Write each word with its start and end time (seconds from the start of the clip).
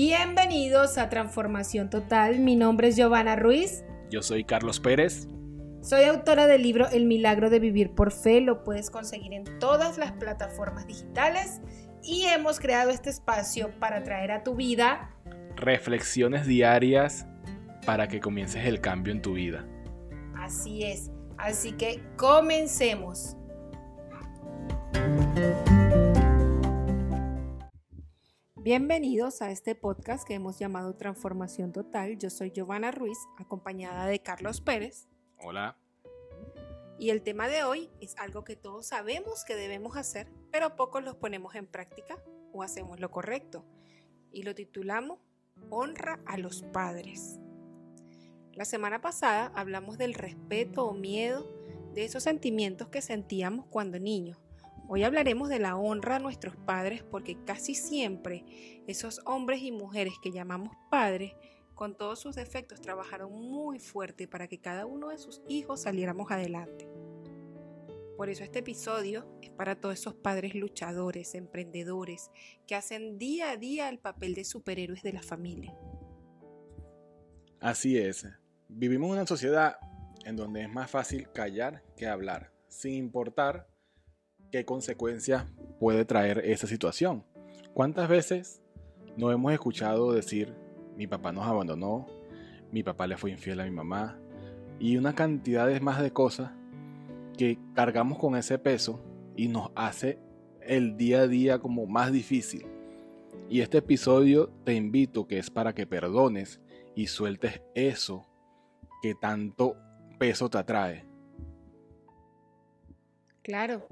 Bienvenidos 0.00 0.96
a 0.96 1.08
Transformación 1.08 1.90
Total. 1.90 2.38
Mi 2.38 2.54
nombre 2.54 2.86
es 2.86 2.96
Giovanna 2.96 3.34
Ruiz. 3.34 3.82
Yo 4.10 4.22
soy 4.22 4.44
Carlos 4.44 4.78
Pérez. 4.78 5.26
Soy 5.80 6.04
autora 6.04 6.46
del 6.46 6.62
libro 6.62 6.88
El 6.88 7.04
milagro 7.06 7.50
de 7.50 7.58
vivir 7.58 7.90
por 7.96 8.12
fe. 8.12 8.40
Lo 8.40 8.62
puedes 8.62 8.90
conseguir 8.90 9.32
en 9.32 9.58
todas 9.58 9.98
las 9.98 10.12
plataformas 10.12 10.86
digitales. 10.86 11.60
Y 12.04 12.26
hemos 12.26 12.60
creado 12.60 12.90
este 12.90 13.10
espacio 13.10 13.72
para 13.80 14.04
traer 14.04 14.30
a 14.30 14.44
tu 14.44 14.54
vida 14.54 15.10
reflexiones 15.56 16.46
diarias 16.46 17.26
para 17.84 18.06
que 18.06 18.20
comiences 18.20 18.66
el 18.66 18.80
cambio 18.80 19.12
en 19.12 19.20
tu 19.20 19.32
vida. 19.32 19.66
Así 20.36 20.84
es. 20.84 21.10
Así 21.38 21.72
que 21.72 22.04
comencemos. 22.16 23.36
Bienvenidos 28.68 29.40
a 29.40 29.50
este 29.50 29.74
podcast 29.74 30.28
que 30.28 30.34
hemos 30.34 30.58
llamado 30.58 30.94
Transformación 30.94 31.72
Total. 31.72 32.18
Yo 32.18 32.28
soy 32.28 32.50
Giovanna 32.50 32.90
Ruiz, 32.90 33.16
acompañada 33.38 34.04
de 34.04 34.18
Carlos 34.18 34.60
Pérez. 34.60 35.08
Hola. 35.38 35.78
Y 36.98 37.08
el 37.08 37.22
tema 37.22 37.48
de 37.48 37.64
hoy 37.64 37.88
es 38.02 38.14
algo 38.18 38.44
que 38.44 38.56
todos 38.56 38.88
sabemos 38.88 39.46
que 39.46 39.56
debemos 39.56 39.96
hacer, 39.96 40.28
pero 40.52 40.76
pocos 40.76 41.02
los 41.02 41.16
ponemos 41.16 41.54
en 41.54 41.66
práctica 41.66 42.22
o 42.52 42.62
hacemos 42.62 43.00
lo 43.00 43.10
correcto. 43.10 43.64
Y 44.32 44.42
lo 44.42 44.54
titulamos 44.54 45.18
Honra 45.70 46.20
a 46.26 46.36
los 46.36 46.60
padres. 46.60 47.40
La 48.52 48.66
semana 48.66 49.00
pasada 49.00 49.50
hablamos 49.54 49.96
del 49.96 50.12
respeto 50.12 50.84
o 50.84 50.92
miedo 50.92 51.50
de 51.94 52.04
esos 52.04 52.22
sentimientos 52.22 52.88
que 52.88 53.00
sentíamos 53.00 53.64
cuando 53.70 53.98
niños 53.98 54.36
Hoy 54.90 55.02
hablaremos 55.02 55.50
de 55.50 55.58
la 55.58 55.76
honra 55.76 56.16
a 56.16 56.18
nuestros 56.18 56.56
padres 56.56 57.02
porque 57.02 57.36
casi 57.44 57.74
siempre 57.74 58.46
esos 58.86 59.20
hombres 59.26 59.60
y 59.60 59.70
mujeres 59.70 60.14
que 60.22 60.32
llamamos 60.32 60.74
padres, 60.90 61.34
con 61.74 61.94
todos 61.94 62.18
sus 62.18 62.36
defectos, 62.36 62.80
trabajaron 62.80 63.30
muy 63.30 63.80
fuerte 63.80 64.26
para 64.26 64.48
que 64.48 64.62
cada 64.62 64.86
uno 64.86 65.10
de 65.10 65.18
sus 65.18 65.42
hijos 65.46 65.82
saliéramos 65.82 66.30
adelante. 66.30 66.88
Por 68.16 68.30
eso 68.30 68.42
este 68.42 68.60
episodio 68.60 69.28
es 69.42 69.50
para 69.50 69.78
todos 69.78 69.94
esos 69.94 70.14
padres 70.14 70.54
luchadores, 70.54 71.34
emprendedores, 71.34 72.30
que 72.66 72.74
hacen 72.74 73.18
día 73.18 73.50
a 73.50 73.56
día 73.58 73.90
el 73.90 73.98
papel 73.98 74.34
de 74.34 74.44
superhéroes 74.46 75.02
de 75.02 75.12
la 75.12 75.22
familia. 75.22 75.76
Así 77.60 77.98
es. 77.98 78.26
Vivimos 78.68 79.08
en 79.08 79.12
una 79.16 79.26
sociedad 79.26 79.76
en 80.24 80.34
donde 80.34 80.62
es 80.62 80.70
más 80.70 80.90
fácil 80.90 81.30
callar 81.30 81.84
que 81.94 82.06
hablar, 82.06 82.52
sin 82.68 82.94
importar 82.94 83.68
qué 84.50 84.64
consecuencias 84.64 85.46
puede 85.78 86.04
traer 86.04 86.42
esa 86.44 86.66
situación. 86.66 87.24
¿Cuántas 87.74 88.08
veces 88.08 88.62
no 89.16 89.30
hemos 89.30 89.52
escuchado 89.52 90.12
decir, 90.12 90.54
mi 90.96 91.06
papá 91.06 91.32
nos 91.32 91.46
abandonó, 91.46 92.06
mi 92.72 92.82
papá 92.82 93.06
le 93.06 93.16
fue 93.16 93.30
infiel 93.30 93.60
a 93.60 93.64
mi 93.64 93.70
mamá, 93.70 94.18
y 94.78 94.96
una 94.96 95.14
cantidad 95.14 95.80
más 95.80 96.00
de 96.00 96.12
cosas 96.12 96.52
que 97.36 97.58
cargamos 97.74 98.18
con 98.18 98.36
ese 98.36 98.58
peso 98.58 99.00
y 99.36 99.48
nos 99.48 99.70
hace 99.74 100.18
el 100.60 100.96
día 100.96 101.20
a 101.20 101.28
día 101.28 101.58
como 101.58 101.86
más 101.86 102.12
difícil. 102.12 102.66
Y 103.48 103.60
este 103.60 103.78
episodio 103.78 104.50
te 104.64 104.74
invito 104.74 105.26
que 105.26 105.38
es 105.38 105.50
para 105.50 105.74
que 105.74 105.86
perdones 105.86 106.60
y 106.94 107.06
sueltes 107.06 107.62
eso 107.74 108.26
que 109.02 109.14
tanto 109.14 109.76
peso 110.18 110.50
te 110.50 110.58
atrae. 110.58 111.06
Claro, 113.42 113.86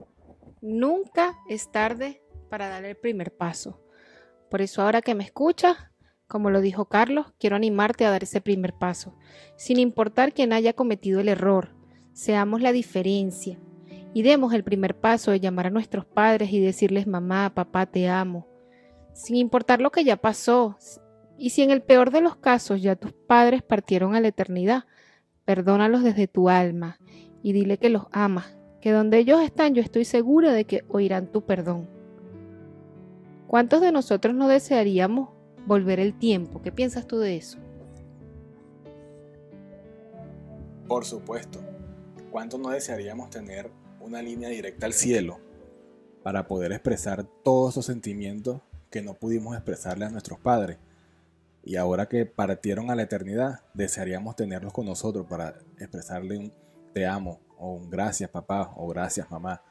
Nunca 0.68 1.38
es 1.48 1.70
tarde 1.70 2.24
para 2.50 2.68
dar 2.68 2.84
el 2.84 2.96
primer 2.96 3.32
paso. 3.32 3.80
Por 4.50 4.60
eso 4.60 4.82
ahora 4.82 5.00
que 5.00 5.14
me 5.14 5.22
escuchas, 5.22 5.76
como 6.26 6.50
lo 6.50 6.60
dijo 6.60 6.86
Carlos, 6.86 7.32
quiero 7.38 7.54
animarte 7.54 8.04
a 8.04 8.10
dar 8.10 8.24
ese 8.24 8.40
primer 8.40 8.74
paso, 8.74 9.16
sin 9.56 9.78
importar 9.78 10.32
quién 10.32 10.52
haya 10.52 10.72
cometido 10.72 11.20
el 11.20 11.28
error. 11.28 11.76
Seamos 12.14 12.62
la 12.62 12.72
diferencia 12.72 13.60
y 14.12 14.22
demos 14.22 14.52
el 14.54 14.64
primer 14.64 14.98
paso 14.98 15.30
de 15.30 15.38
llamar 15.38 15.68
a 15.68 15.70
nuestros 15.70 16.04
padres 16.04 16.52
y 16.52 16.58
decirles 16.58 17.06
mamá, 17.06 17.54
papá, 17.54 17.86
te 17.86 18.08
amo, 18.08 18.48
sin 19.14 19.36
importar 19.36 19.80
lo 19.80 19.92
que 19.92 20.02
ya 20.02 20.16
pasó. 20.16 20.78
Y 21.38 21.50
si 21.50 21.62
en 21.62 21.70
el 21.70 21.82
peor 21.82 22.10
de 22.10 22.22
los 22.22 22.38
casos 22.38 22.82
ya 22.82 22.96
tus 22.96 23.12
padres 23.12 23.62
partieron 23.62 24.16
a 24.16 24.20
la 24.20 24.26
eternidad, 24.26 24.82
perdónalos 25.44 26.02
desde 26.02 26.26
tu 26.26 26.48
alma 26.48 26.98
y 27.40 27.52
dile 27.52 27.78
que 27.78 27.88
los 27.88 28.06
amas, 28.10 28.56
que 28.86 28.92
donde 28.92 29.18
ellos 29.18 29.42
están 29.42 29.74
yo 29.74 29.82
estoy 29.82 30.04
segura 30.04 30.52
de 30.52 30.64
que 30.64 30.84
oirán 30.86 31.26
tu 31.26 31.44
perdón. 31.44 31.88
¿Cuántos 33.48 33.80
de 33.80 33.90
nosotros 33.90 34.32
no 34.32 34.46
desearíamos 34.46 35.30
volver 35.66 35.98
el 35.98 36.16
tiempo? 36.16 36.62
¿Qué 36.62 36.70
piensas 36.70 37.04
tú 37.04 37.18
de 37.18 37.36
eso? 37.36 37.58
Por 40.86 41.04
supuesto. 41.04 41.58
¿Cuántos 42.30 42.60
no 42.60 42.70
desearíamos 42.70 43.28
tener 43.28 43.72
una 43.98 44.22
línea 44.22 44.50
directa 44.50 44.86
al 44.86 44.92
cielo 44.92 45.40
para 46.22 46.46
poder 46.46 46.70
expresar 46.70 47.26
todos 47.42 47.74
esos 47.74 47.86
sentimientos 47.86 48.60
que 48.88 49.02
no 49.02 49.14
pudimos 49.14 49.56
expresarle 49.56 50.04
a 50.04 50.10
nuestros 50.10 50.38
padres? 50.38 50.78
Y 51.64 51.74
ahora 51.74 52.06
que 52.06 52.24
partieron 52.24 52.92
a 52.92 52.94
la 52.94 53.02
eternidad, 53.02 53.62
desearíamos 53.74 54.36
tenerlos 54.36 54.72
con 54.72 54.86
nosotros 54.86 55.26
para 55.28 55.58
expresarle 55.76 56.38
un 56.38 56.52
te 56.94 57.04
amo, 57.04 57.40
o 57.58 57.80
gracias 57.88 58.30
papá 58.30 58.72
o 58.76 58.88
gracias 58.88 59.30
mamá 59.30 59.62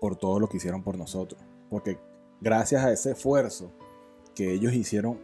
por 0.00 0.16
todo 0.16 0.38
lo 0.38 0.48
que 0.48 0.58
hicieron 0.58 0.82
por 0.82 0.96
nosotros. 0.96 1.40
Porque 1.68 1.98
gracias 2.40 2.84
a 2.84 2.92
ese 2.92 3.12
esfuerzo 3.12 3.72
que 4.34 4.52
ellos 4.52 4.72
hicieron 4.72 5.18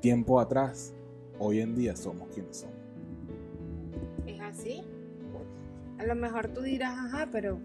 tiempo 0.00 0.40
atrás, 0.40 0.94
hoy 1.38 1.60
en 1.60 1.74
día 1.74 1.96
somos 1.96 2.28
quienes 2.28 2.58
somos. 2.58 2.76
¿Es 4.26 4.40
así? 4.40 4.82
A 5.98 6.04
lo 6.04 6.14
mejor 6.14 6.48
tú 6.48 6.62
dirás, 6.62 6.98
ajá, 6.98 7.28
pero 7.30 7.60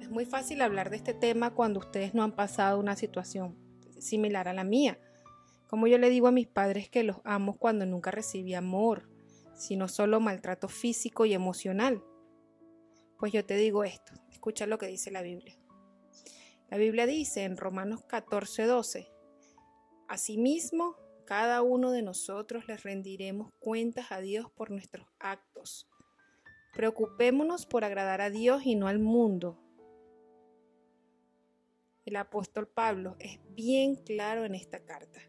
es 0.00 0.10
muy 0.10 0.24
fácil 0.24 0.62
hablar 0.62 0.90
de 0.90 0.96
este 0.96 1.14
tema 1.14 1.54
cuando 1.54 1.80
ustedes 1.80 2.14
no 2.14 2.22
han 2.22 2.32
pasado 2.32 2.78
una 2.78 2.96
situación 2.96 3.56
similar 3.98 4.48
a 4.48 4.54
la 4.54 4.64
mía. 4.64 4.98
Como 5.68 5.86
yo 5.88 5.98
le 5.98 6.10
digo 6.10 6.28
a 6.28 6.32
mis 6.32 6.46
padres 6.46 6.88
que 6.88 7.02
los 7.02 7.16
amo 7.24 7.56
cuando 7.56 7.86
nunca 7.86 8.10
recibí 8.10 8.54
amor, 8.54 9.08
sino 9.54 9.88
solo 9.88 10.20
maltrato 10.20 10.68
físico 10.68 11.26
y 11.26 11.34
emocional. 11.34 12.02
Pues 13.18 13.32
yo 13.32 13.44
te 13.44 13.56
digo 13.56 13.84
esto, 13.84 14.12
escucha 14.30 14.66
lo 14.66 14.78
que 14.78 14.86
dice 14.86 15.10
la 15.10 15.22
Biblia. 15.22 15.56
La 16.68 16.76
Biblia 16.76 17.06
dice 17.06 17.44
en 17.44 17.56
Romanos 17.56 18.02
14, 18.06 18.64
12, 18.64 19.12
Asimismo, 20.08 20.96
cada 21.24 21.62
uno 21.62 21.90
de 21.90 22.02
nosotros 22.02 22.68
le 22.68 22.76
rendiremos 22.76 23.52
cuentas 23.58 24.12
a 24.12 24.20
Dios 24.20 24.50
por 24.52 24.70
nuestros 24.70 25.06
actos. 25.18 25.88
Preocupémonos 26.74 27.66
por 27.66 27.84
agradar 27.84 28.20
a 28.20 28.30
Dios 28.30 28.64
y 28.64 28.76
no 28.76 28.86
al 28.86 28.98
mundo. 28.98 29.58
El 32.04 32.14
apóstol 32.16 32.68
Pablo 32.68 33.16
es 33.18 33.40
bien 33.54 33.96
claro 33.96 34.44
en 34.44 34.54
esta 34.54 34.84
carta. 34.84 35.20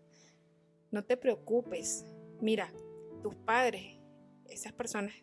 No 0.92 1.04
te 1.04 1.18
preocupes. 1.18 2.06
Mira, 2.40 2.72
tus 3.24 3.36
padres, 3.36 3.98
esas 4.48 4.74
personas 4.74 5.14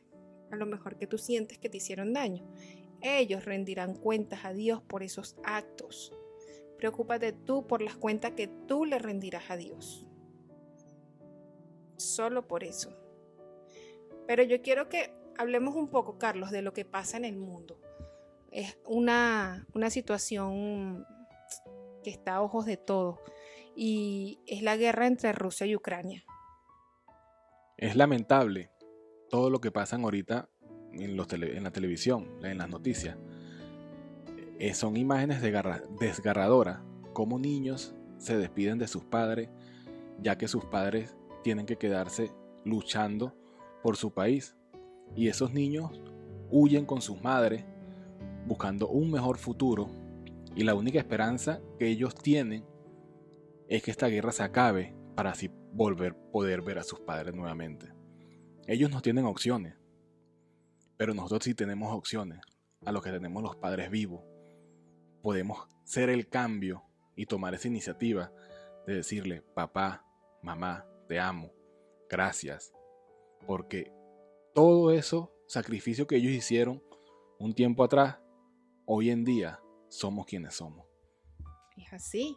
a 0.55 0.59
lo 0.59 0.67
mejor 0.67 0.97
que 0.97 1.07
tú 1.07 1.19
sientes 1.19 1.59
que 1.59 1.69
te 1.69 1.77
hicieron 1.77 2.13
daño. 2.13 2.45
Ellos 3.03 3.45
rendirán 3.45 3.95
cuentas 3.95 4.45
a 4.45 4.53
Dios 4.53 4.81
por 4.83 5.03
esos 5.03 5.37
actos. 5.45 6.15
Preocúpate 6.79 7.33
tú 7.33 7.67
por 7.67 7.83
las 7.83 7.97
cuentas 7.97 8.33
que 8.33 8.49
tú 8.49 8.85
le 8.85 8.99
rendirás 8.99 9.51
a 9.51 9.57
Dios. 9.57 10.07
Solo 11.97 12.49
por 12.49 12.65
eso. 12.65 12.97
Pero 14.27 14.43
yo 14.43 14.63
quiero 14.63 14.89
que 14.89 15.13
hablemos 15.37 15.75
un 15.75 15.89
poco, 15.89 16.19
Carlos, 16.19 16.51
de 16.51 16.63
lo 16.63 16.73
que 16.73 16.85
pasa 16.85 17.17
en 17.17 17.25
el 17.25 17.37
mundo. 17.37 17.79
Es 18.51 18.79
una, 18.87 19.67
una 19.75 19.91
situación 19.91 21.07
que 22.03 22.11
está 22.11 22.37
a 22.37 22.43
ojos 22.43 22.67
de 22.67 22.77
todos 22.77 23.19
y 23.77 24.41
es 24.47 24.63
la 24.63 24.77
guerra 24.77 25.07
entre 25.07 25.33
Rusia 25.33 25.67
y 25.67 25.77
Ucrania. 25.77 26.25
Es 27.77 27.97
lamentable 27.97 28.71
todo 29.35 29.51
lo 29.51 29.61
que 29.61 29.73
pasan 29.73 30.05
ahorita 30.05 30.49
en, 30.93 31.17
la 31.17 31.73
televisión, 31.73 32.29
en 32.45 32.57
las 32.57 32.69
noticias. 32.69 33.17
Eh, 34.61 34.75
son 34.75 34.97
imágenes 34.97 35.43
desgarradoras, 35.43 36.79
como 37.13 37.41
niños 37.41 37.97
se 38.19 38.39
despiden 38.39 38.79
de 38.79 38.87
sus 38.87 39.03
padres, 39.03 39.49
ya 40.23 40.39
que 40.39 40.47
sus 40.47 40.65
padres 40.67 41.17
tienen 41.43 41.67
que 41.67 41.79
quedarse 41.79 42.31
luchando 42.65 43.35
por 43.83 43.97
su 43.97 44.13
país. 44.13 44.57
Y 45.17 45.27
esos 45.27 45.53
niños 45.53 46.01
huyen 46.49 46.87
con 46.87 47.03
sus 47.03 47.21
madres, 47.21 47.65
buscando 48.47 48.87
un 48.87 49.11
mejor 49.11 49.37
futuro, 49.37 49.89
y 50.55 50.63
la 50.63 50.77
única 50.77 51.01
esperanza 51.01 51.61
que 51.77 51.89
ellos 51.89 52.15
tienen 52.15 52.65
es 53.67 53.83
que 53.83 53.91
esta 53.91 54.07
guerra 54.07 54.31
se 54.31 54.45
acabe 54.45 54.95
para 55.17 55.33
así 55.33 55.51
volver 55.73 56.15
poder 56.15 56.63
ver 56.63 56.79
a 56.79 56.85
sus 56.85 57.01
padres 57.01 57.35
nuevamente. 57.35 58.04
Ellos 58.67 58.91
no 58.91 59.03
tienen 59.03 59.27
opciones, 59.27 59.77
pero 60.97 61.13
nosotros 61.13 61.45
sí 61.45 61.55
tenemos 61.55 61.95
opciones 61.95 62.41
a 62.85 62.93
lo 62.93 63.03
que 63.03 63.11
tenemos 63.11 63.43
los 63.43 63.57
padres 63.57 63.91
vivos. 63.91 64.25
Podemos 65.23 65.69
ser 65.85 66.09
el 66.09 66.29
cambio 66.29 66.85
y 67.15 67.27
tomar 67.27 67.55
esa 67.55 67.69
iniciativa 67.69 68.33
de 68.87 68.97
decirle, 68.97 69.43
papá, 69.55 70.05
mamá, 70.43 70.87
te 71.09 71.21
amo, 71.21 71.53
gracias. 72.09 72.73
Porque 73.47 73.93
todo 74.55 74.91
eso 74.93 75.35
sacrificio 75.47 76.07
que 76.07 76.17
ellos 76.17 76.33
hicieron 76.33 76.83
un 77.39 77.55
tiempo 77.55 77.85
atrás, 77.85 78.19
hoy 78.87 79.11
en 79.11 79.25
día 79.25 79.61
somos 79.89 80.27
quienes 80.27 80.55
somos. 80.55 80.87
Es 81.77 81.93
así. 81.93 82.37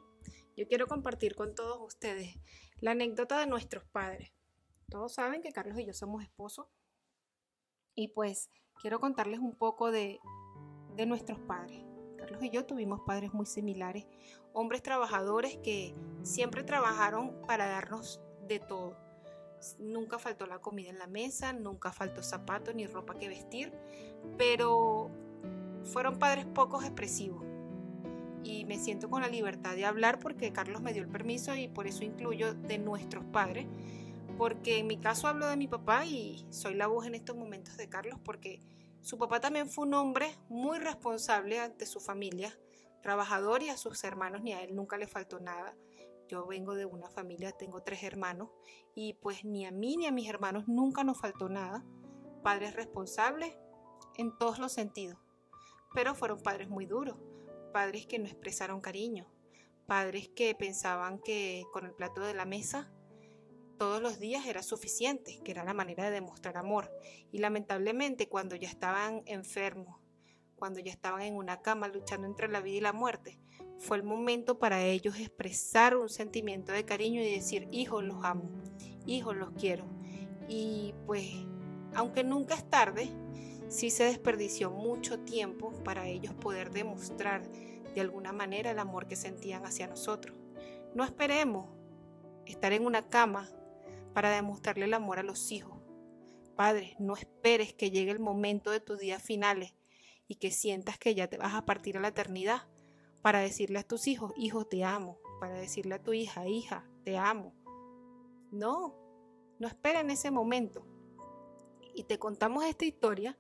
Yo 0.58 0.68
quiero 0.68 0.88
compartir 0.88 1.36
con 1.36 1.56
todos 1.56 1.80
ustedes 1.82 2.36
la 2.80 2.92
anécdota 2.92 3.40
de 3.40 3.48
nuestros 3.48 3.86
padres. 3.86 4.32
Todos 4.90 5.14
saben 5.14 5.42
que 5.42 5.52
Carlos 5.52 5.78
y 5.80 5.86
yo 5.86 5.94
somos 5.94 6.24
esposos. 6.24 6.68
Y 7.96 8.10
pues 8.10 8.50
quiero 8.82 9.00
contarles 9.00 9.40
un 9.40 9.56
poco 9.56 9.92
de, 9.92 10.20
de 10.96 11.06
nuestros 11.06 11.40
padres. 11.40 11.84
Carlos 12.18 12.44
y 12.44 12.50
yo 12.50 12.66
tuvimos 12.66 13.02
padres 13.02 13.34
muy 13.34 13.46
similares, 13.46 14.08
hombres 14.54 14.82
trabajadores 14.82 15.58
que 15.58 15.94
siempre 16.24 16.64
trabajaron 16.64 17.42
para 17.46 17.68
darnos 17.68 18.22
de 18.48 18.60
todo. 18.60 18.98
Nunca 19.80 20.20
faltó 20.20 20.46
la 20.46 20.60
comida 20.60 20.90
en 20.90 21.00
la 21.00 21.08
mesa, 21.08 21.54
nunca 21.54 21.92
faltó 21.92 22.24
zapato 22.24 22.74
ni 22.74 22.86
ropa 22.86 23.18
que 23.18 23.28
vestir, 23.28 23.72
pero 24.38 25.10
fueron 25.84 26.20
padres 26.20 26.46
pocos 26.46 26.84
expresivos. 26.84 27.44
Y 28.44 28.66
me 28.66 28.78
siento 28.78 29.10
con 29.10 29.22
la 29.22 29.28
libertad 29.28 29.76
de 29.76 29.86
hablar 29.86 30.20
porque 30.20 30.54
Carlos 30.54 30.82
me 30.82 30.94
dio 30.94 31.02
el 31.02 31.10
permiso 31.10 31.56
y 31.56 31.68
por 31.68 31.88
eso 31.88 32.04
incluyo 32.04 32.54
de 32.54 32.78
nuestros 32.78 33.26
padres, 33.26 33.68
porque 34.38 34.78
en 34.78 34.88
mi 34.88 34.98
caso 34.98 35.28
hablo 35.28 35.48
de 35.48 35.58
mi 35.58 35.68
papá 35.68 36.06
y 36.06 36.46
soy 36.52 36.76
la 36.76 36.88
voz 36.88 37.08
en 37.08 37.16
estos 37.16 37.36
momentos 37.36 37.76
de 37.76 37.90
Carlos 37.90 38.20
porque 38.24 38.60
su 39.02 39.18
papá 39.18 39.40
también 39.40 39.70
fue 39.70 39.86
un 39.86 39.96
hombre 39.96 40.38
muy 40.48 40.78
responsable 40.78 41.60
ante 41.60 41.86
su 41.86 42.00
familia, 42.00 42.58
trabajador 43.02 43.64
y 43.64 43.70
a 43.70 43.78
sus 43.78 44.04
hermanos 44.04 44.44
ni 44.44 44.54
a 44.54 44.64
él 44.64 44.76
nunca 44.76 44.98
le 44.98 45.08
faltó 45.08 45.40
nada. 45.40 45.76
Yo 46.28 46.46
vengo 46.46 46.76
de 46.76 46.86
una 46.86 47.10
familia, 47.10 47.52
tengo 47.52 47.82
tres 47.82 48.04
hermanos 48.04 48.50
y 48.94 49.14
pues 49.14 49.44
ni 49.44 49.66
a 49.66 49.72
mí 49.72 49.98
ni 49.98 50.06
a 50.06 50.12
mis 50.12 50.30
hermanos 50.30 50.68
nunca 50.68 51.04
nos 51.04 51.20
faltó 51.20 51.50
nada. 51.50 51.84
Padres 52.44 52.76
responsables 52.76 53.56
en 54.18 54.38
todos 54.38 54.60
los 54.60 54.72
sentidos, 54.72 55.18
pero 55.96 56.14
fueron 56.14 56.42
padres 56.42 56.70
muy 56.70 56.86
duros, 56.86 57.18
padres 57.74 58.06
que 58.06 58.20
no 58.20 58.26
expresaron 58.26 58.82
cariño, 58.82 59.26
padres 59.88 60.30
que 60.30 60.54
pensaban 60.54 61.20
que 61.20 61.64
con 61.74 61.86
el 61.86 61.94
plato 61.94 62.22
de 62.22 62.34
la 62.34 62.46
mesa 62.46 62.92
todos 63.78 64.02
los 64.02 64.20
días 64.20 64.46
era 64.46 64.64
suficiente, 64.64 65.40
que 65.44 65.52
era 65.52 65.64
la 65.64 65.74
manera 65.74 66.06
de 66.06 66.12
demostrar 66.12 66.58
amor. 66.58 66.92
Y 67.32 67.40
lamentablemente 67.40 68.28
cuando 68.28 68.56
ya 68.56 68.68
estaban 68.68 69.24
enfermos, 69.26 70.00
cuando 70.56 70.80
ya 70.80 70.92
estaban 70.92 71.22
en 71.22 71.36
una 71.36 71.62
cama 71.62 71.88
luchando 71.88 72.28
entre 72.28 72.48
la 72.48 72.62
vida 72.62 72.78
y 72.78 72.82
la 72.82 72.94
muerte, 72.94 73.40
fue 73.78 73.98
el 73.98 74.04
momento 74.04 74.58
para 74.58 74.84
ellos 74.84 75.20
expresar 75.20 75.96
un 75.96 76.10
sentimiento 76.10 76.72
de 76.72 76.86
cariño 76.86 77.22
y 77.22 77.32
decir, 77.32 77.68
hijos 77.72 78.04
los 78.04 78.24
amo, 78.24 78.50
hijos 79.06 79.36
los 79.36 79.52
quiero. 79.52 79.86
Y 80.48 80.96
pues, 81.06 81.28
aunque 81.94 82.24
nunca 82.24 82.56
es 82.56 82.68
tarde, 82.70 83.10
sí 83.68 83.90
se 83.90 84.06
desperdició 84.06 84.72
mucho 84.72 85.20
tiempo 85.20 85.72
para 85.84 86.08
ellos 86.08 86.34
poder 86.34 86.72
demostrar 86.72 87.44
de 87.94 88.02
alguna 88.02 88.34
manera 88.34 88.72
el 88.72 88.80
amor 88.80 89.08
que 89.08 89.16
sentían 89.16 89.66
hacia 89.66 89.88
nosotros. 89.88 90.38
No 90.96 91.04
esperemos 91.04 91.70
estar 92.46 92.74
en 92.74 92.86
una 92.86 93.10
cama 93.10 93.50
para 94.18 94.32
demostrarle 94.32 94.86
el 94.86 94.96
amor 94.96 95.20
a 95.20 95.24
los 95.24 95.52
hijos. 95.52 95.80
Padre, 96.56 96.96
no 96.98 97.16
esperes 97.16 97.76
que 97.76 97.92
llegue 97.92 98.10
el 98.10 98.20
momento 98.20 98.72
de 98.72 98.80
tus 98.80 98.98
días 98.98 99.22
finales 99.22 99.76
y 100.28 100.38
que 100.38 100.50
sientas 100.50 100.98
que 100.98 101.14
ya 101.14 101.28
te 101.28 101.38
vas 101.38 101.54
a 101.54 101.68
partir 101.68 101.98
a 101.98 102.02
la 102.02 102.08
eternidad 102.08 102.64
para 103.22 103.42
decirle 103.42 103.78
a 103.78 103.84
tus 103.84 104.08
hijos, 104.08 104.34
hijo, 104.36 104.66
te 104.66 104.84
amo, 104.84 105.20
para 105.40 105.54
decirle 105.54 105.94
a 105.94 106.02
tu 106.02 106.14
hija, 106.14 106.48
hija, 106.48 106.90
te 107.04 107.16
amo. 107.16 107.54
No, 108.52 108.96
no 109.60 109.68
esperen 109.68 110.10
ese 110.10 110.32
momento. 110.32 110.84
Y 111.94 112.06
te 112.06 112.18
contamos 112.18 112.66
esta 112.66 112.86
historia 112.86 113.38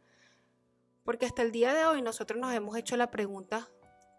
porque 1.03 1.25
hasta 1.25 1.41
el 1.41 1.51
día 1.51 1.73
de 1.73 1.85
hoy 1.85 2.03
nosotros 2.03 2.39
nos 2.39 2.53
hemos 2.53 2.77
hecho 2.77 2.97
la 2.97 3.09
pregunta, 3.09 3.67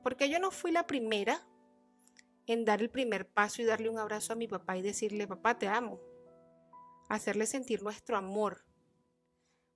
¿por 0.02 0.16
qué 0.16 0.28
yo 0.28 0.40
no 0.40 0.50
fui 0.50 0.72
la 0.72 0.88
primera 0.88 1.46
en 2.46 2.64
dar 2.64 2.82
el 2.82 2.90
primer 2.90 3.28
paso 3.28 3.62
y 3.62 3.64
darle 3.64 3.88
un 3.88 3.98
abrazo 4.00 4.32
a 4.32 4.36
mi 4.36 4.48
papá 4.48 4.76
y 4.76 4.82
decirle, 4.82 5.28
papá, 5.28 5.56
te 5.56 5.68
amo? 5.68 6.00
Hacerle 7.08 7.46
sentir 7.46 7.82
nuestro 7.82 8.16
amor, 8.16 8.64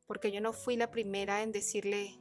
porque 0.06 0.30
yo 0.30 0.40
no 0.40 0.52
fui 0.52 0.76
la 0.76 0.90
primera 0.90 1.42
en 1.42 1.52
decirle, 1.52 2.20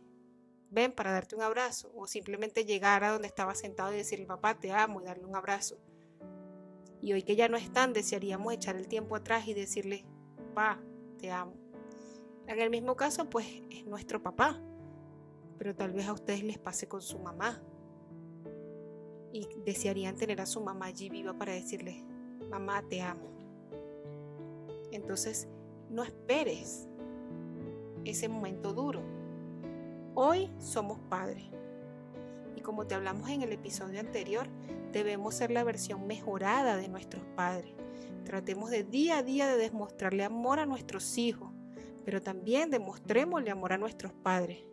ven 0.70 0.94
para 0.94 1.12
darte 1.12 1.36
un 1.36 1.42
abrazo, 1.42 1.92
o 1.96 2.08
simplemente 2.08 2.66
llegar 2.66 3.04
a 3.04 3.12
donde 3.12 3.28
estaba 3.28 3.56
sentado 3.56 3.94
y 3.94 3.98
decirle, 3.98 4.26
papá, 4.26 4.60
te 4.60 4.72
amo 4.72 5.02
y 5.02 5.06
darle 5.06 5.26
un 5.26 5.36
abrazo. 5.36 5.78
Y 7.02 7.14
hoy 7.14 7.24
que 7.24 7.36
ya 7.36 7.50
no 7.50 7.58
están, 7.58 7.94
desearíamos 7.94 8.54
echar 8.54 8.76
el 8.76 8.88
tiempo 8.88 9.16
atrás 9.16 9.48
y 9.48 9.54
decirle, 9.54 10.06
papá, 10.38 10.82
te 11.18 11.32
amo. 11.32 11.56
En 12.48 12.60
el 12.60 12.70
mismo 12.70 12.96
caso, 12.96 13.30
pues 13.30 13.46
es 13.70 13.86
nuestro 13.86 14.22
papá, 14.22 14.62
pero 15.58 15.76
tal 15.76 15.94
vez 15.94 16.08
a 16.08 16.14
ustedes 16.14 16.44
les 16.44 16.58
pase 16.58 16.88
con 16.88 17.02
su 17.02 17.20
mamá. 17.20 17.62
Y 19.34 19.48
desearían 19.66 20.16
tener 20.16 20.42
a 20.42 20.46
su 20.46 20.62
mamá 20.62 20.88
allí 20.88 21.10
viva 21.10 21.34
para 21.34 21.54
decirle, 21.54 22.04
mamá, 22.50 22.84
te 22.88 23.02
amo. 23.02 23.41
Entonces, 24.92 25.48
no 25.90 26.04
esperes 26.04 26.88
ese 28.06 28.28
momento 28.30 28.74
duro. 28.74 29.02
Hoy 30.14 30.50
somos 30.60 31.00
padres. 31.10 31.46
Y 32.56 32.62
como 32.62 32.86
te 32.86 32.96
hablamos 32.96 33.30
en 33.30 33.42
el 33.42 33.52
episodio 33.52 34.00
anterior, 34.00 34.48
debemos 34.92 35.36
ser 35.36 35.52
la 35.52 35.64
versión 35.64 36.06
mejorada 36.08 36.78
de 36.78 36.88
nuestros 36.88 37.24
padres. 37.36 37.74
Tratemos 38.26 38.70
de 38.70 38.84
día 38.84 39.20
a 39.20 39.24
día 39.24 39.48
de 39.48 39.58
demostrarle 39.58 40.24
amor 40.24 40.60
a 40.60 40.66
nuestros 40.66 41.18
hijos, 41.18 41.52
pero 42.06 42.22
también 42.22 42.70
demostrémosle 42.70 43.52
amor 43.52 43.74
a 43.74 43.78
nuestros 43.78 44.14
padres, 44.14 44.64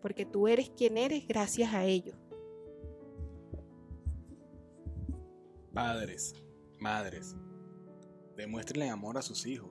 porque 0.00 0.24
tú 0.24 0.48
eres 0.48 0.70
quien 0.70 0.96
eres 0.96 1.26
gracias 1.26 1.72
a 1.72 1.84
ellos. 1.84 2.16
Padres, 5.72 6.34
madres, 6.78 7.34
Demuéstrenle 8.36 8.90
amor 8.90 9.16
a 9.16 9.22
sus 9.22 9.46
hijos. 9.46 9.70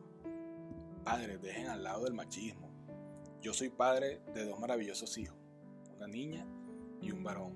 Padres, 1.03 1.41
dejen 1.41 1.67
al 1.67 1.83
lado 1.83 2.05
del 2.05 2.13
machismo. 2.13 2.69
Yo 3.41 3.53
soy 3.53 3.69
padre 3.69 4.21
de 4.33 4.45
dos 4.45 4.57
maravillosos 4.57 5.17
hijos, 5.17 5.37
una 5.97 6.07
niña 6.07 6.47
y 7.01 7.11
un 7.11 7.23
varón. 7.23 7.51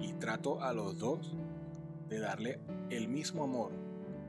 Y 0.00 0.14
trato 0.14 0.60
a 0.60 0.72
los 0.72 0.98
dos 0.98 1.32
de 2.08 2.18
darle 2.18 2.60
el 2.90 3.06
mismo 3.06 3.44
amor. 3.44 3.72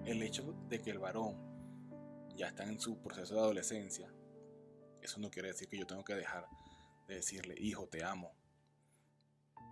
El 0.05 0.21
hecho 0.21 0.53
de 0.69 0.79
que 0.79 0.91
el 0.91 0.99
varón 0.99 1.35
ya 2.35 2.49
está 2.49 2.63
en 2.65 2.79
su 2.79 2.99
proceso 2.99 3.33
de 3.33 3.41
adolescencia, 3.41 4.13
eso 5.01 5.19
no 5.19 5.31
quiere 5.31 5.47
decir 5.47 5.67
que 5.67 5.79
yo 5.79 5.87
tengo 5.87 6.03
que 6.03 6.13
dejar 6.13 6.47
de 7.07 7.15
decirle, 7.15 7.55
hijo, 7.57 7.87
te 7.87 8.03
amo. 8.03 8.31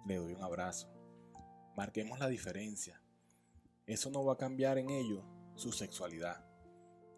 Le 0.07 0.15
doy 0.15 0.33
un 0.33 0.41
abrazo. 0.41 0.91
Marquemos 1.77 2.17
la 2.17 2.29
diferencia. 2.29 2.99
Eso 3.85 4.09
no 4.09 4.25
va 4.25 4.33
a 4.33 4.37
cambiar 4.37 4.79
en 4.79 4.89
ellos 4.89 5.23
su 5.55 5.71
sexualidad, 5.71 6.45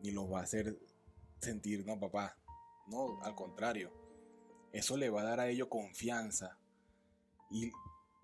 ni 0.02 0.12
los 0.12 0.32
va 0.32 0.40
a 0.40 0.44
hacer 0.44 0.80
sentir, 1.42 1.86
no, 1.86 2.00
papá, 2.00 2.38
no, 2.88 3.22
al 3.24 3.36
contrario, 3.36 3.92
eso 4.72 4.96
le 4.96 5.10
va 5.10 5.22
a 5.22 5.26
dar 5.26 5.40
a 5.40 5.50
ellos 5.50 5.68
confianza 5.68 6.58
y 7.50 7.72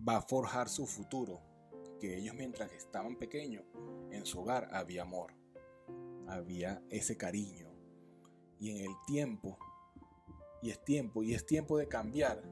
va 0.08 0.17
a 0.17 0.22
forjar 0.22 0.70
su 0.70 0.86
futuro, 0.86 1.41
que 2.00 2.17
ellos 2.17 2.36
mientras 2.36 2.72
estaban 2.72 3.17
pequeños, 3.17 3.63
en 4.12 4.25
su 4.25 4.41
hogar 4.41 4.70
había 4.72 5.01
amor, 5.01 5.34
había 6.27 6.82
ese 6.89 7.17
cariño, 7.17 7.72
y 8.60 8.72
en 8.72 8.89
el 8.89 8.96
tiempo, 9.08 9.58
y 10.62 10.70
es 10.70 10.84
tiempo, 10.84 11.24
y 11.24 11.34
es 11.34 11.46
tiempo 11.46 11.77
de 11.77 11.88
cambiar 11.88 12.43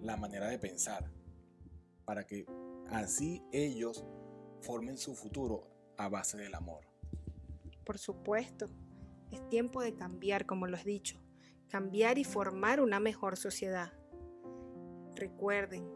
la 0.00 0.16
manera 0.16 0.48
de 0.48 0.58
pensar, 0.58 1.10
para 2.04 2.26
que 2.26 2.46
así 2.88 3.44
ellos 3.52 4.04
formen 4.62 4.96
su 4.96 5.14
futuro 5.14 5.66
a 5.96 6.08
base 6.08 6.38
del 6.38 6.54
amor 6.54 6.89
por 7.90 7.98
supuesto. 7.98 8.68
Es 9.32 9.48
tiempo 9.48 9.82
de 9.82 9.96
cambiar, 9.96 10.46
como 10.46 10.68
lo 10.68 10.76
has 10.76 10.84
dicho, 10.84 11.20
cambiar 11.66 12.18
y 12.18 12.24
formar 12.24 12.80
una 12.80 13.00
mejor 13.00 13.36
sociedad. 13.36 13.92
Recuerden 15.16 15.90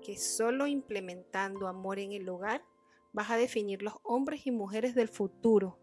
que 0.00 0.16
solo 0.16 0.68
implementando 0.68 1.66
amor 1.66 1.98
en 1.98 2.12
el 2.12 2.28
hogar 2.28 2.62
vas 3.12 3.32
a 3.32 3.36
definir 3.36 3.82
los 3.82 3.94
hombres 4.04 4.46
y 4.46 4.52
mujeres 4.52 4.94
del 4.94 5.08
futuro. 5.08 5.80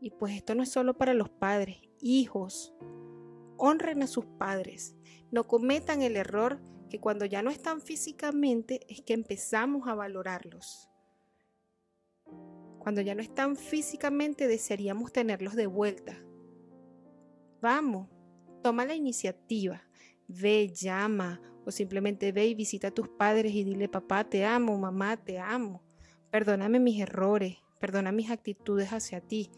Y 0.00 0.10
pues 0.10 0.36
esto 0.36 0.54
no 0.54 0.62
es 0.62 0.70
solo 0.70 0.96
para 0.96 1.12
los 1.12 1.28
padres, 1.28 1.78
hijos. 2.00 2.76
Honren 3.56 4.04
a 4.04 4.06
sus 4.06 4.24
padres. 4.24 4.94
No 5.32 5.48
cometan 5.48 6.02
el 6.02 6.14
error 6.14 6.60
que 6.88 7.00
cuando 7.00 7.24
ya 7.24 7.42
no 7.42 7.50
están 7.50 7.80
físicamente 7.80 8.86
es 8.88 9.02
que 9.02 9.14
empezamos 9.14 9.88
a 9.88 9.96
valorarlos. 9.96 10.92
Cuando 12.86 13.00
ya 13.00 13.16
no 13.16 13.20
están 13.20 13.56
físicamente, 13.56 14.46
desearíamos 14.46 15.10
tenerlos 15.10 15.56
de 15.56 15.66
vuelta. 15.66 16.22
Vamos, 17.60 18.08
toma 18.62 18.84
la 18.84 18.94
iniciativa. 18.94 19.82
Ve, 20.28 20.68
llama 20.72 21.40
o 21.64 21.72
simplemente 21.72 22.30
ve 22.30 22.46
y 22.46 22.54
visita 22.54 22.86
a 22.86 22.90
tus 22.92 23.08
padres 23.08 23.52
y 23.56 23.64
dile, 23.64 23.88
papá, 23.88 24.22
te 24.22 24.44
amo, 24.44 24.78
mamá, 24.78 25.16
te 25.16 25.40
amo. 25.40 25.82
Perdóname 26.30 26.78
mis 26.78 27.00
errores, 27.00 27.56
perdona 27.80 28.12
mis 28.12 28.30
actitudes 28.30 28.92
hacia 28.92 29.20
ti. 29.20 29.50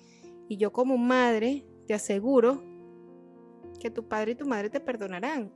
Y 0.49 0.57
yo 0.57 0.73
como 0.73 0.97
madre 0.97 1.67
te 1.87 1.93
aseguro 1.93 2.63
que 3.79 3.91
tu 3.91 4.09
padre 4.09 4.33
y 4.33 4.37
tu 4.37 4.47
madre 4.47 4.71
te 4.71 4.81
perdonarán. 4.81 5.53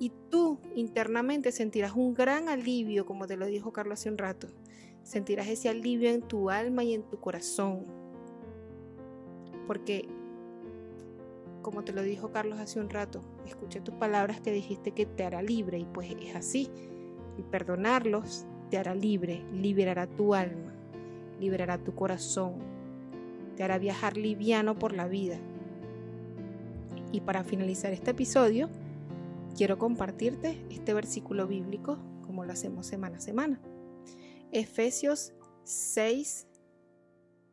Y 0.00 0.10
tú 0.32 0.58
internamente 0.74 1.52
sentirás 1.52 1.92
un 1.92 2.14
gran 2.14 2.48
alivio, 2.48 3.06
como 3.06 3.28
te 3.28 3.36
lo 3.36 3.46
dijo 3.46 3.72
Carlos 3.72 4.00
hace 4.00 4.10
un 4.10 4.18
rato. 4.18 4.48
Sentirás 5.08 5.48
ese 5.48 5.70
alivio 5.70 6.10
en 6.10 6.20
tu 6.20 6.50
alma 6.50 6.84
y 6.84 6.92
en 6.92 7.02
tu 7.02 7.18
corazón. 7.18 7.86
Porque, 9.66 10.06
como 11.62 11.82
te 11.82 11.94
lo 11.94 12.02
dijo 12.02 12.30
Carlos 12.30 12.58
hace 12.58 12.78
un 12.78 12.90
rato, 12.90 13.22
escuché 13.46 13.80
tus 13.80 13.94
palabras 13.94 14.42
que 14.42 14.52
dijiste 14.52 14.90
que 14.90 15.06
te 15.06 15.24
hará 15.24 15.40
libre 15.40 15.78
y 15.78 15.86
pues 15.86 16.14
es 16.20 16.36
así. 16.36 16.68
Y 17.38 17.42
perdonarlos 17.42 18.44
te 18.68 18.76
hará 18.76 18.94
libre, 18.94 19.42
liberará 19.50 20.06
tu 20.06 20.34
alma, 20.34 20.74
liberará 21.40 21.78
tu 21.78 21.94
corazón, 21.94 22.56
te 23.56 23.62
hará 23.62 23.78
viajar 23.78 24.18
liviano 24.18 24.78
por 24.78 24.92
la 24.92 25.08
vida. 25.08 25.38
Y 27.12 27.22
para 27.22 27.44
finalizar 27.44 27.94
este 27.94 28.10
episodio, 28.10 28.68
quiero 29.56 29.78
compartirte 29.78 30.62
este 30.68 30.92
versículo 30.92 31.46
bíblico 31.46 31.96
como 32.26 32.44
lo 32.44 32.52
hacemos 32.52 32.86
semana 32.86 33.16
a 33.16 33.20
semana. 33.20 33.58
Efesios 34.50 35.34
6, 35.64 36.46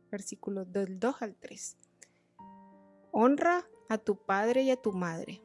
versículos 0.09 0.71
del 0.71 0.97
2 0.97 1.21
al 1.23 1.35
3. 1.35 1.77
Honra 3.11 3.67
a 3.89 3.97
tu 3.97 4.15
padre 4.15 4.63
y 4.63 4.71
a 4.71 4.77
tu 4.77 4.93
madre, 4.93 5.41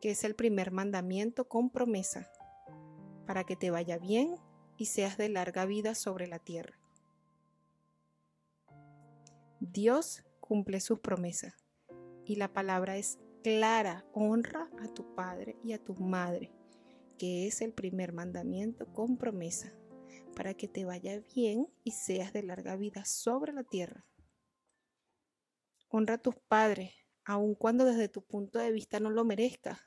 que 0.00 0.10
es 0.10 0.24
el 0.24 0.34
primer 0.34 0.72
mandamiento 0.72 1.46
con 1.46 1.70
promesa, 1.70 2.28
para 3.24 3.44
que 3.44 3.54
te 3.54 3.70
vaya 3.70 3.98
bien 3.98 4.34
y 4.76 4.86
seas 4.86 5.16
de 5.16 5.28
larga 5.28 5.64
vida 5.64 5.94
sobre 5.94 6.26
la 6.26 6.40
tierra. 6.40 6.76
Dios 9.60 10.24
cumple 10.40 10.80
sus 10.80 10.98
promesas 10.98 11.54
y 12.24 12.34
la 12.34 12.52
palabra 12.52 12.96
es 12.96 13.20
clara, 13.44 14.04
honra 14.12 14.68
a 14.82 14.88
tu 14.88 15.14
padre 15.14 15.56
y 15.62 15.72
a 15.72 15.78
tu 15.78 15.94
madre, 15.94 16.50
que 17.16 17.46
es 17.46 17.62
el 17.62 17.72
primer 17.72 18.12
mandamiento 18.12 18.92
con 18.92 19.18
promesa, 19.18 19.72
para 20.38 20.54
que 20.54 20.68
te 20.68 20.84
vaya 20.84 21.20
bien 21.34 21.66
y 21.82 21.90
seas 21.90 22.32
de 22.32 22.44
larga 22.44 22.76
vida 22.76 23.04
sobre 23.04 23.52
la 23.52 23.64
tierra. 23.64 24.06
Honra 25.88 26.14
a 26.14 26.18
tus 26.18 26.36
padres, 26.36 26.92
aun 27.24 27.56
cuando 27.56 27.84
desde 27.84 28.08
tu 28.08 28.22
punto 28.22 28.60
de 28.60 28.70
vista 28.70 29.00
no 29.00 29.10
lo 29.10 29.24
merezcas, 29.24 29.80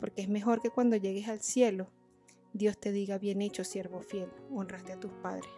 porque 0.00 0.22
es 0.22 0.28
mejor 0.28 0.60
que 0.60 0.70
cuando 0.70 0.96
llegues 0.96 1.28
al 1.28 1.40
cielo 1.40 1.92
Dios 2.52 2.80
te 2.80 2.90
diga, 2.90 3.16
bien 3.18 3.42
hecho, 3.42 3.62
siervo 3.62 4.00
fiel, 4.00 4.28
honraste 4.50 4.92
a 4.92 4.98
tus 4.98 5.12
padres. 5.22 5.50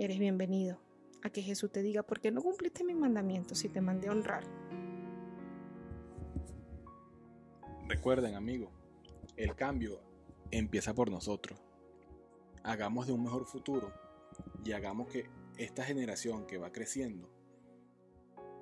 Eres 0.00 0.18
bienvenido 0.18 0.80
a 1.22 1.30
que 1.30 1.42
Jesús 1.42 1.70
te 1.70 1.80
diga, 1.80 2.02
¿por 2.02 2.20
qué 2.20 2.32
no 2.32 2.42
cumpliste 2.42 2.82
mis 2.82 2.96
mandamientos 2.96 3.58
si 3.58 3.68
te 3.68 3.80
mandé 3.80 4.08
a 4.08 4.10
honrar? 4.10 4.42
Recuerden, 7.86 8.34
amigo, 8.34 8.72
el 9.36 9.54
cambio 9.54 10.00
empieza 10.50 10.92
por 10.92 11.08
nosotros. 11.08 11.71
Hagamos 12.64 13.06
de 13.06 13.12
un 13.12 13.24
mejor 13.24 13.44
futuro 13.44 13.92
y 14.64 14.72
hagamos 14.72 15.08
que 15.08 15.28
esta 15.56 15.84
generación 15.84 16.46
que 16.46 16.58
va 16.58 16.72
creciendo 16.72 17.28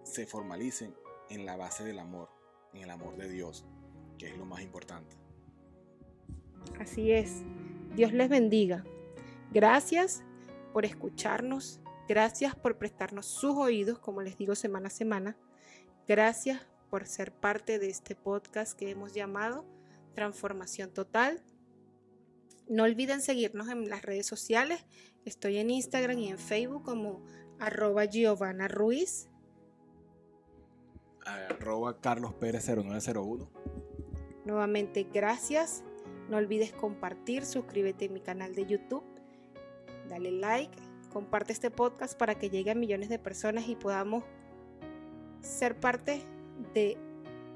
se 0.03 0.27
formalice 0.27 0.93
en 1.29 1.47
la 1.47 1.57
base 1.57 1.85
del 1.85 1.99
amor, 1.99 2.31
en 2.73 2.83
el 2.83 2.91
amor 2.91 3.17
de 3.17 3.29
Dios, 3.29 3.65
que 4.19 4.29
es 4.29 4.37
lo 4.37 4.45
más 4.45 4.63
importante. 4.63 5.17
Así 6.79 7.13
es. 7.13 7.43
Dios 7.95 8.13
les 8.13 8.29
bendiga. 8.29 8.85
Gracias 9.53 10.23
por 10.73 10.85
escucharnos. 10.85 11.81
Gracias 12.09 12.55
por 12.57 12.79
prestarnos 12.79 13.27
sus 13.27 13.57
oídos, 13.57 13.99
como 13.99 14.23
les 14.23 14.37
digo 14.37 14.55
semana 14.55 14.89
a 14.89 14.91
semana. 14.91 15.37
Gracias 16.09 16.61
por 16.91 17.07
ser 17.07 17.33
parte 17.33 17.79
de 17.79 17.89
este 17.89 18.17
podcast 18.17 18.77
que 18.77 18.91
hemos 18.91 19.13
llamado 19.13 19.65
Transformación 20.15 20.91
Total. 20.91 21.41
No 22.71 22.85
olviden 22.85 23.21
seguirnos 23.21 23.69
en 23.69 23.91
las 23.91 24.01
redes 24.01 24.27
sociales. 24.27 24.87
Estoy 25.27 25.59
en 25.59 25.69
Instagram 25.69 26.19
y 26.19 26.29
en 26.29 26.39
Facebook 26.39 26.85
como 26.85 27.23
arroba 27.59 28.07
Giovanna 28.07 28.67
Ruiz. 28.69 29.29
Arroba 31.27 32.01
Carlos 32.01 32.33
Pérez 32.33 32.67
0901. 32.67 33.51
Nuevamente, 34.47 35.07
gracias 35.13 35.85
no 36.31 36.37
olvides 36.37 36.73
compartir, 36.73 37.45
suscríbete 37.45 38.07
a 38.07 38.09
mi 38.09 38.21
canal 38.21 38.55
de 38.55 38.65
YouTube, 38.65 39.03
dale 40.09 40.31
like, 40.31 40.79
comparte 41.13 41.53
este 41.53 41.73
podcast 41.73 42.17
para 42.17 42.37
que 42.37 42.51
llegue 42.51 42.71
a 42.71 42.77
millones 42.77 43.09
de 43.09 43.19
personas 43.19 43.67
y 43.69 43.75
podamos 43.75 44.23
ser 45.41 45.79
parte 45.79 46.23
de 46.73 46.97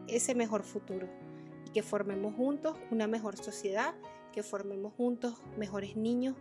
ese 0.08 0.34
mejor 0.34 0.64
futuro 0.64 1.08
y 1.64 1.70
que 1.70 1.84
formemos 1.84 2.34
juntos 2.34 2.76
una 2.90 3.06
mejor 3.06 3.36
sociedad, 3.36 3.94
que 4.34 4.42
formemos 4.42 4.92
juntos 4.94 5.40
mejores 5.56 5.96
niños, 5.96 6.34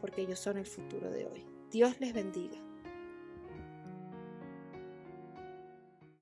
porque 0.00 0.22
ellos 0.22 0.38
son 0.38 0.56
el 0.56 0.64
futuro 0.64 1.10
de 1.10 1.26
hoy. 1.26 1.46
Dios 1.70 2.00
les 2.00 2.14
bendiga. 2.14 2.58